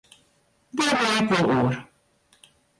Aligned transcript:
Dêr 0.77 0.93
mei 0.99 1.15
ik 1.23 1.27
wol 1.31 1.49
oer. 1.57 1.75